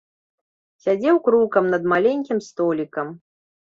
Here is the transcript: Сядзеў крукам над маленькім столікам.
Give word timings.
Сядзеў 0.85 1.21
крукам 1.29 1.71
над 1.77 1.83
маленькім 1.95 2.45
столікам. 2.51 3.19